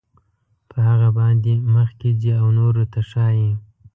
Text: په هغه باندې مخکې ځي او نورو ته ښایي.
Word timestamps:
په 0.69 0.77
هغه 0.87 1.09
باندې 1.19 1.53
مخکې 1.75 2.09
ځي 2.21 2.31
او 2.41 2.47
نورو 2.59 2.83
ته 2.93 2.99
ښایي. 3.09 3.51